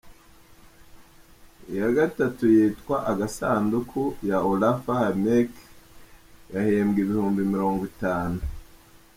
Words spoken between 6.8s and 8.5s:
ibihumbi mirongo itanu.